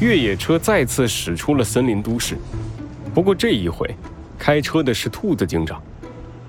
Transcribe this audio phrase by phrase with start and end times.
[0.00, 2.36] 越野车再次驶出了森林都市。
[3.14, 3.88] 不过这一回，
[4.38, 5.82] 开车的是兔子警长。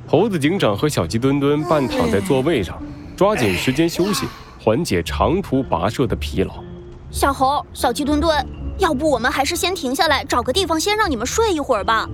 [0.06, 2.82] 猴子警长和小鸡墩墩半躺在座位上，
[3.16, 4.26] 抓紧时间休息，
[4.60, 6.64] 缓解长途跋涉的疲劳。
[7.10, 8.46] 小猴、小鸡墩墩，
[8.80, 12.08] 要不我们还是先停下来，找个地方先让你们睡一会儿吧。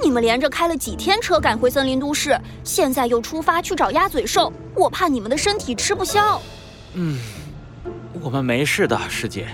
[0.00, 6.40] 你们连着开了几天车赶回森林都市，现在又出发去找鸭嘴兽，我怕你们的身体吃不消。
[6.94, 7.18] 嗯，
[8.20, 9.48] 我们没事的，师姐。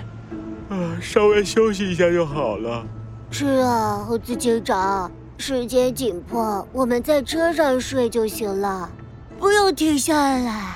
[0.69, 2.85] 啊，稍微休息一下就好了。
[3.31, 5.11] 是啊，猴子警长。
[5.37, 8.89] 时间紧迫，我们在车上睡就行了，
[9.37, 10.75] 不用停下来。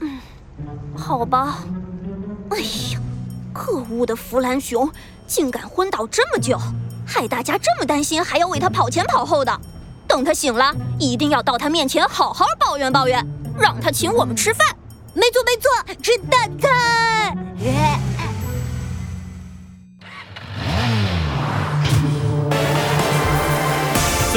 [0.00, 0.18] 嗯，
[0.96, 1.58] 好吧。
[2.50, 3.00] 哎呀，
[3.54, 4.90] 可恶的弗兰熊，
[5.24, 6.58] 竟敢昏倒这么久，
[7.06, 9.60] 害大家这么担心，还要为他跑前跑后的。
[10.08, 13.24] 等他醒了，一定要到他面前好好抱怨抱怨，
[13.56, 14.66] 让他请我们吃饭。
[15.14, 17.11] 没错没错，吃大餐。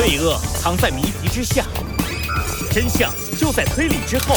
[0.07, 1.65] 罪恶藏在谜题之下，
[2.71, 4.35] 真相就在推理之后。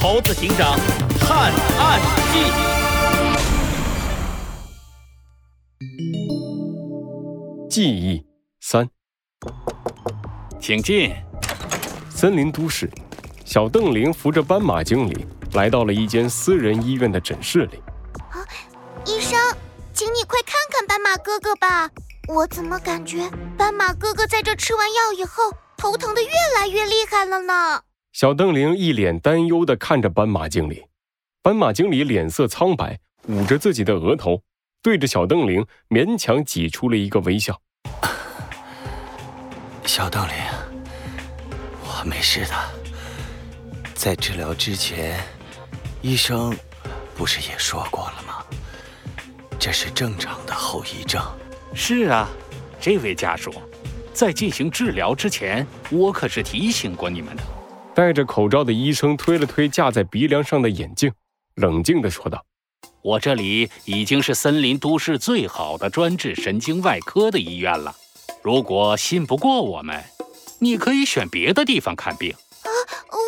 [0.00, 0.78] 猴子警长
[1.20, 2.00] 探案
[2.32, 2.40] 记，
[7.68, 8.24] 记忆
[8.62, 8.88] 三，
[10.58, 11.14] 请进。
[12.08, 12.90] 森林都市，
[13.44, 17.82] 小邓玲扶着斑马经理来到了一间私人医院的诊室里。
[18.30, 18.40] 啊，
[19.04, 19.38] 医生，
[19.92, 21.90] 请你快看看斑马哥哥吧。
[22.28, 27.82] 我怎么感觉斑马哥哥在这吃完药以后，头疼的越来越厉害了呢？
[28.12, 30.86] 小邓玲一脸担忧的看着斑马经理，
[31.42, 34.42] 斑马经理脸色苍白，捂着自己的额头，
[34.82, 37.60] 对着小邓玲勉强挤出了一个微笑。
[39.86, 40.34] 小邓玲，
[41.84, 42.54] 我没事的。
[43.94, 45.22] 在治疗之前，
[46.02, 46.54] 医生
[47.14, 48.44] 不是也说过了吗？
[49.58, 51.22] 这是正常的后遗症。
[51.78, 52.26] 是啊，
[52.80, 53.52] 这位家属，
[54.14, 57.42] 在进行治疗之前，我可是提醒过你们的。
[57.94, 61.12] 戴着口罩的医生推了推架在鼻梁上的眼镜，
[61.56, 62.42] 冷静地说道
[63.02, 67.94] ：“我这里已经是森林都市最好的专治神经外科的医院了。
[68.42, 70.02] 如果信不过我们，
[70.58, 72.32] 你可以选别的地方看病。”
[72.64, 72.70] 啊，
[73.12, 73.20] 我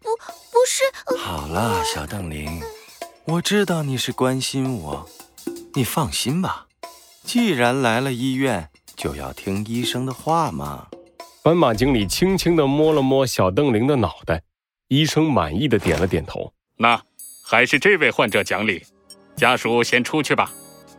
[0.00, 0.08] 不
[0.50, 1.18] 不是。
[1.18, 2.62] 好了，小邓玲，
[3.26, 5.08] 我知道你是关心我，
[5.74, 6.65] 你放心吧。
[7.26, 10.86] 既然来了医院，就要听医生的话嘛。
[11.42, 14.40] 斑马经理轻轻地摸了摸小邓玲的脑袋，
[14.86, 16.52] 医生满意的点了点头。
[16.76, 17.02] 那
[17.44, 18.80] 还是这位患者讲理，
[19.36, 20.52] 家属先出去吧，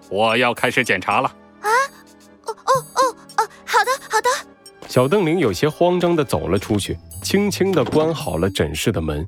[0.10, 1.30] 我要开始检查了。
[1.62, 1.70] 啊？
[2.46, 4.30] 哦哦哦哦，好的好的。
[4.90, 9.26] 小邓玲有些慌张的走了出去，轻轻的关好了诊室的门。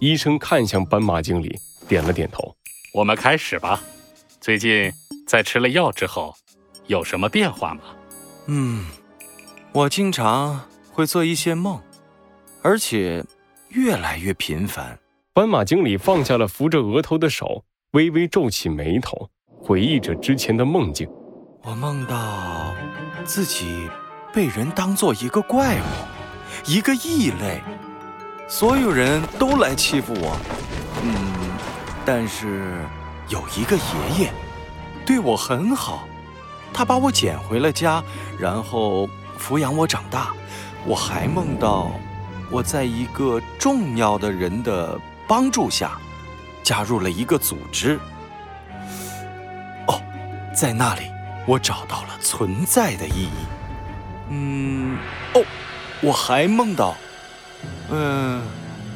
[0.00, 1.56] 医生看向斑马经理，
[1.88, 2.54] 点了点头。
[2.92, 3.82] 我们开始吧。
[4.38, 4.92] 最近。
[5.26, 6.34] 在吃了药之后，
[6.86, 7.80] 有什么变化吗？
[8.46, 8.86] 嗯，
[9.72, 10.60] 我经常
[10.92, 11.80] 会做一些梦，
[12.62, 13.24] 而且
[13.70, 14.96] 越来越频繁。
[15.32, 19.28] 斑马经理放下了扶着额头的手，微微皱起眉头，
[19.60, 21.08] 回忆着之前的梦境。
[21.62, 22.72] 我梦到
[23.24, 23.90] 自己
[24.32, 27.60] 被人当做一个怪物，一个异类，
[28.46, 30.38] 所有人都来欺负我。
[31.02, 31.12] 嗯，
[32.04, 32.80] 但是
[33.28, 34.32] 有一个爷爷。
[35.06, 36.06] 对我很好，
[36.74, 38.02] 他把我捡回了家，
[38.38, 39.08] 然后
[39.38, 40.34] 抚养我长大。
[40.84, 41.92] 我还梦到
[42.50, 45.96] 我在一个重要的人的帮助下，
[46.62, 47.98] 加入了一个组织。
[49.86, 50.02] 哦，
[50.54, 51.02] 在那里
[51.46, 53.46] 我找到了存在的意义。
[54.28, 54.98] 嗯，
[55.34, 55.42] 哦，
[56.02, 56.96] 我还梦到，
[57.90, 58.42] 嗯，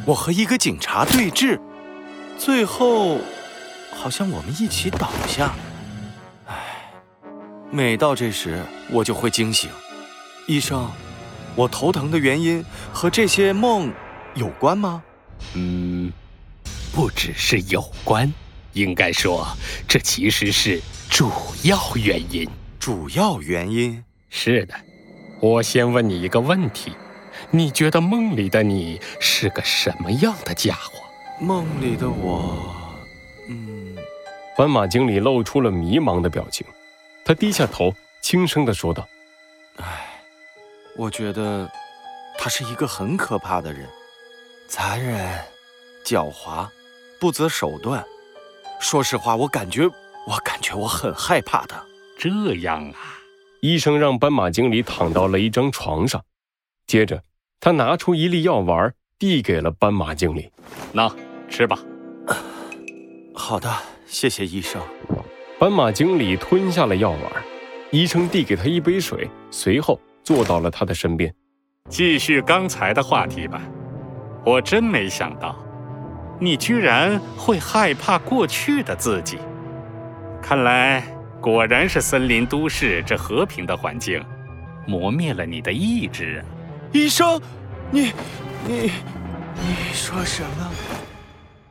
[0.04, 1.58] 我和一个警察对峙，
[2.36, 3.18] 最后
[3.96, 5.52] 好像我们一起倒下。
[7.72, 9.70] 每到这时，我就会惊醒。
[10.46, 10.90] 医生，
[11.54, 13.92] 我头疼的原因和这些梦
[14.34, 15.00] 有关吗？
[15.54, 16.12] 嗯，
[16.92, 18.32] 不只是有关，
[18.72, 19.46] 应该说
[19.86, 21.30] 这其实是主
[21.62, 22.48] 要原因。
[22.80, 24.02] 主要原因？
[24.30, 24.74] 是的。
[25.40, 26.92] 我先问你一个问题：
[27.52, 30.98] 你觉得梦里的你是个什么样的家伙？
[31.40, 32.74] 梦里的我，
[33.48, 33.96] 嗯……
[34.56, 36.66] 斑马经理露出了迷茫的表情。
[37.30, 39.08] 他低下头，轻声地说道
[39.78, 40.20] ：“唉，
[40.96, 41.70] 我觉得
[42.36, 43.88] 他是一个很可怕的人，
[44.66, 45.38] 残忍、
[46.04, 46.68] 狡猾、
[47.20, 48.04] 不择手段。
[48.80, 49.86] 说实话，我感觉，
[50.26, 51.80] 我感觉我很害怕他。
[52.18, 52.28] 这
[52.62, 53.20] 样啊。”
[53.62, 56.24] 医生让斑马经理躺到了一张床上，
[56.88, 57.22] 接着
[57.60, 60.50] 他拿出一粒药丸，递给了斑马经理
[60.92, 61.08] ：“那
[61.48, 61.78] 吃吧。
[63.32, 63.72] ”“好的，
[64.08, 64.82] 谢谢医生。”
[65.60, 67.20] 斑马经理吞下了药丸，
[67.90, 71.30] 医生递给他一杯水，随后坐到了他的身边。
[71.86, 73.60] 继续刚才的话题吧。
[74.42, 75.54] 我真没想到，
[76.38, 79.36] 你居然会害怕过去的自己。
[80.40, 81.04] 看来
[81.42, 84.24] 果然是森林都市这和平的环境，
[84.86, 86.42] 磨灭了你的意志。
[86.90, 87.38] 医生，
[87.90, 88.12] 你
[88.66, 88.92] 你
[89.56, 90.70] 你说什么？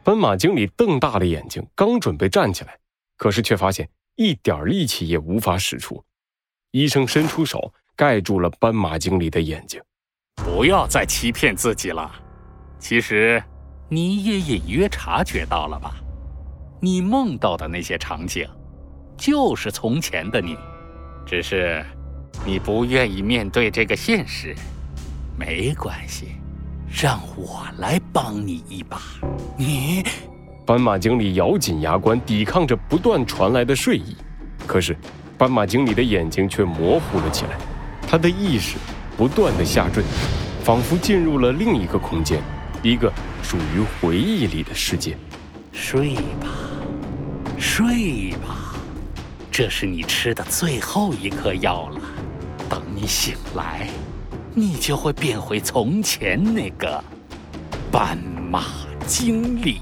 [0.03, 2.77] 斑马经理瞪大了眼睛，刚准备站起来，
[3.19, 6.01] 可是却发现一点力气也无法使出。
[6.71, 9.81] 医生伸出手盖住了斑马经理的眼睛。
[10.38, 12.10] 不要再欺骗自己了。
[12.80, 13.44] 其实，
[13.89, 15.95] 你也隐约察觉到了吧？
[16.81, 18.48] 你梦到的那些场景，
[19.18, 20.57] 就是从前的你，
[21.25, 21.86] 只是
[22.45, 24.56] 你不愿意面对这个现实。
[25.38, 26.36] 没关系，
[26.89, 29.01] 让我来帮你一把。
[29.57, 30.04] 你，
[30.69, 34.16] 斑马经理咬紧牙关，抵抗着不断传来的睡意。
[34.68, 34.95] 可是，
[35.36, 37.57] 斑马经理的眼睛却模糊了起来，
[38.07, 38.77] 他的意识
[39.18, 40.04] 不断的下坠，
[40.63, 42.39] 仿佛进入了另一个空间。
[42.83, 43.12] 一个
[43.42, 45.18] 属于回忆里的世界。
[45.71, 46.48] 睡吧，
[47.57, 48.75] 睡吧，
[49.50, 52.01] 这是你吃的最后一颗药了。
[52.69, 53.88] 等你醒来，
[54.54, 57.04] 你就会变回从前那个
[57.92, 58.15] 斑
[58.51, 58.65] 马
[59.07, 59.81] 经理。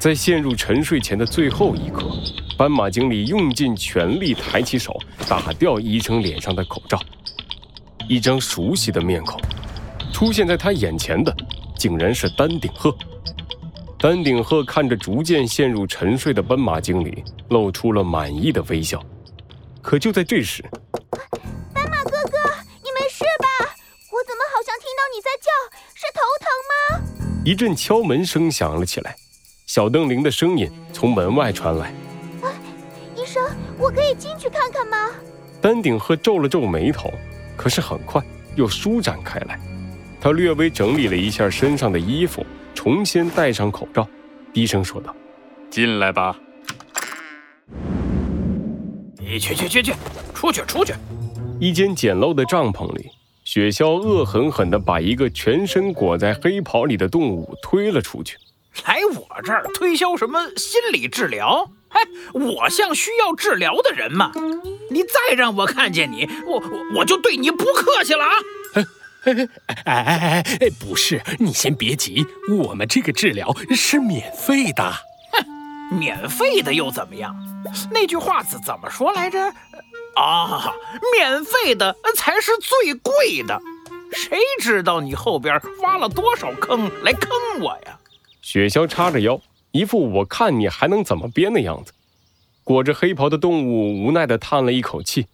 [0.00, 2.10] 在陷入沉睡前的最后一刻，
[2.56, 4.98] 斑马经理用尽全力抬起手，
[5.28, 6.98] 打掉医生脸上的口罩。
[8.08, 9.38] 一张熟悉的面孔
[10.10, 11.32] 出现在他眼前的。
[11.78, 12.94] 竟然是丹顶鹤。
[13.98, 19.02] 丹顶鹤看着逐渐陷入沉睡的斑马经理，露出了满意的微笑。
[19.80, 20.62] 可就在这时，
[21.72, 22.38] 斑马哥哥，
[22.82, 23.74] 你没事吧？
[24.12, 25.48] 我怎么好像听到你在叫？
[25.94, 27.42] 是头疼吗？
[27.46, 29.16] 一阵敲门声响了起来，
[29.70, 31.94] 小邓玲的声音从门外传来
[32.42, 32.50] ：“啊
[33.14, 33.40] 医生，
[33.78, 34.96] 我可以进去看看吗？”
[35.62, 37.08] 丹顶鹤皱了皱眉头，
[37.56, 38.20] 可是很快
[38.56, 39.60] 又舒展开来。
[40.20, 42.44] 他略微整理了一下身上的衣服，
[42.74, 44.04] 重新戴上口罩，
[44.52, 45.14] 低声说道
[45.70, 46.36] ：“进来吧。
[49.20, 49.92] ”“你去去去去，
[50.34, 50.94] 出去出去！”
[51.60, 53.08] 一间简陋的帐篷里，
[53.44, 58.36] 雪橇恶狠狠地把一个全身裹在黑袍里的动物推了出去。
[58.86, 61.70] “来我这儿推销什么心理治疗？
[61.88, 62.00] 嘿，
[62.32, 64.32] 我像需要治疗的人吗？
[64.90, 68.32] 你再让我看见你，我我我就对你不客气了啊！”
[69.24, 69.32] 哎
[69.84, 70.70] 哎哎哎！
[70.80, 74.82] 不是，你先别急，我们这个治疗是免费的。
[75.32, 77.36] 哼，免费的又怎么样？
[77.90, 79.52] 那句话怎怎么说来着？
[80.16, 80.72] 啊，
[81.16, 83.60] 免费的才是最贵的。
[84.12, 87.30] 谁知道你后边挖了多少坑来坑
[87.60, 87.98] 我呀？
[88.42, 89.40] 雪橇叉着腰，
[89.72, 91.92] 一副我看你还能怎么编的样子。
[92.64, 95.26] 裹着黑袍的动物无奈地叹了一口气，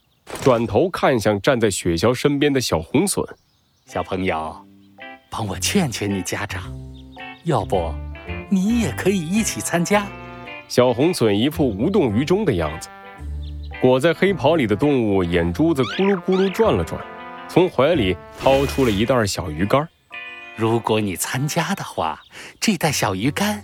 [0.43, 3.25] 转头看向站在雪橇身边的小红隼。
[3.85, 4.57] 小朋友，
[5.31, 6.63] 帮我劝劝你家长，
[7.45, 7.95] 要不
[8.51, 10.07] 你也可以一起参加。
[10.67, 12.89] 小红隼一副无动于衷的样子，
[13.81, 17.01] 裹在黑袍里的动物眼珠子咕噜咕噜转了转，
[17.49, 19.87] 从怀里掏出了一袋小鱼干。
[20.57, 22.21] 如果你参加的话，
[22.59, 23.63] 这袋小鱼干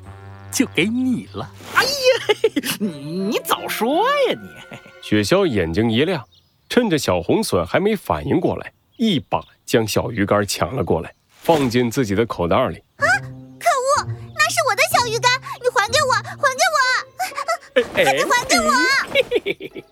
[0.50, 1.50] 就给你了。
[1.74, 1.90] 哎呀，
[2.78, 4.78] 你你早说呀你！
[5.02, 6.22] 雪橇眼睛一亮，
[6.68, 9.42] 趁着小红隼还没反应过来，一把。
[9.64, 12.76] 将小鱼干抢了过来，放进自己的口袋里。
[12.96, 13.06] 啊！
[13.58, 15.32] 可恶，那是我的小鱼干，
[15.62, 17.92] 你还给我，还给我！
[17.94, 19.82] 快点还给我！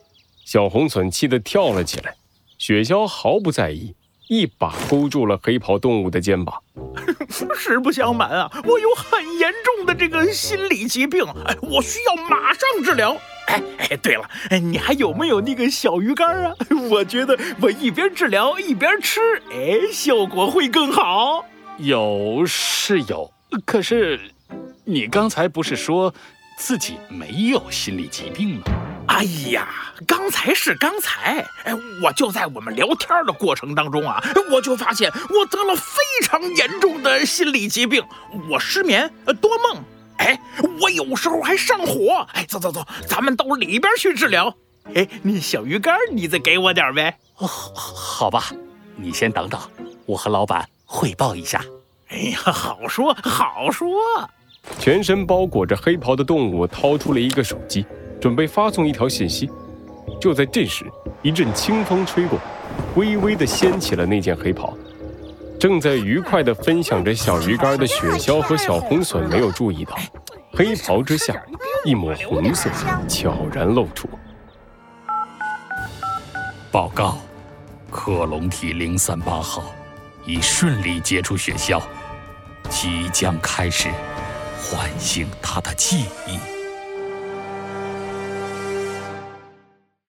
[0.45, 2.15] 小红隼气得跳了起来，
[2.59, 3.95] 雪橇毫不在意，
[4.31, 6.63] 一把勾住了黑袍动物的肩膀。
[7.57, 13.17] 实不相瞒啊，我有很严重的这个心理疾病，哎，我需要马上治疗。
[13.49, 14.31] 哎哎，对了，
[14.63, 16.55] 你还有没有那个小鱼干啊？
[16.89, 19.21] 我觉得我一边治疗一边吃，
[19.51, 21.45] 哎，效果会更好。
[21.79, 23.33] 有是有，
[23.67, 24.21] 可是
[24.85, 26.15] 你刚才不是说
[26.57, 28.63] 自己没有心理疾病吗？
[29.11, 29.69] 哎呀，
[30.07, 38.03] 刚才是刚才，哎，我就在我们聊天的过程当中啊，我就发现我得了非常严重的心理疾病，
[38.49, 39.83] 我失眠多梦。
[40.19, 40.41] 哎，
[40.81, 42.25] 我有时候还上火。
[42.35, 44.55] 哎，走走走，咱们到里边去治疗。
[44.95, 47.19] 哎，那小鱼干你再给我点呗。
[47.39, 48.53] 哦，好吧，
[48.95, 49.61] 你先等等，
[50.07, 51.65] 我和老板汇报一下。
[52.11, 53.91] 哎呀，好说好说。
[54.79, 57.85] 全身包裹着黑袍的动物掏出了一个手机，
[58.21, 59.51] 准备发送一条信息。
[60.21, 60.85] 就在这时
[61.23, 62.39] 一阵清风吹过
[62.97, 64.77] 微微的掀起了那件黑袍。
[65.61, 69.95] 正在愉快的分享着小鱼干的雪橇和小红隼没有注意到
[70.55, 71.35] 黑袍之下
[71.85, 72.71] 一抹红色
[73.07, 74.09] 悄然露出。
[76.73, 77.19] 报告
[77.91, 79.65] 克隆体零三八号
[80.25, 81.83] 已顺利接触雪橇
[82.71, 83.91] 即将开始
[84.63, 86.50] 唤醒他的记忆。